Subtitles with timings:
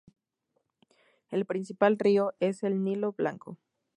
[1.29, 3.59] El principal río es el Nilo Blanco.